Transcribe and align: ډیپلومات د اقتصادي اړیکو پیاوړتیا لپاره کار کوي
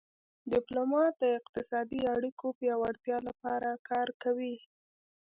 ډیپلومات 0.51 1.13
د 1.19 1.23
اقتصادي 1.39 2.01
اړیکو 2.15 2.45
پیاوړتیا 2.59 3.17
لپاره 3.27 3.69
کار 3.89 4.07
کوي 4.23 4.55